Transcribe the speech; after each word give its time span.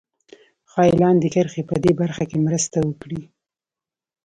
ښایي 0.71 0.95
لاندې 1.01 1.27
کرښې 1.33 1.63
په 1.69 1.75
دې 1.83 1.91
برخه 2.01 2.23
کې 2.29 2.37
مرسته 2.45 2.77
وکړي 2.87 3.21